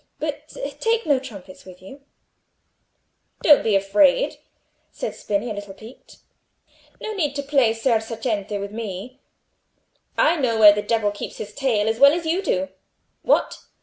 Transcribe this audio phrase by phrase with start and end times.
[0.19, 2.01] But take no trumpets with you."
[3.43, 4.37] "Don't be afraid,"
[4.91, 6.17] said Spini, a little piqued.
[6.99, 9.19] "No need to play Ser Saccente with me.
[10.17, 12.69] I know where the devil keeps his tail as well as you do.
[13.21, 13.59] What!